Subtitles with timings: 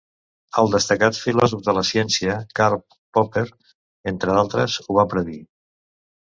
[0.59, 2.79] El destacat filòsof de la ciència, Karl
[3.19, 3.45] Popper,
[4.13, 5.39] entre d'altres, ho va predir.